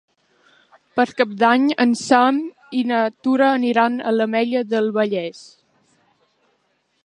[0.99, 2.41] Per Cap d'Any en Sam
[2.79, 5.47] i na Tura aniran a l'Ametlla del Vallès.